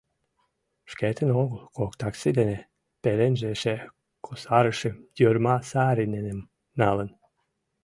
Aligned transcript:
Шкетын 0.91 1.29
огыл— 1.41 1.61
кок 1.77 1.91
такси 2.01 2.29
дене, 2.39 2.57
пеленже 3.01 3.47
эше 3.55 3.75
кусарышым, 4.25 4.95
Йорма 5.19 5.55
Саариненым, 5.69 6.39
налын. 6.79 7.09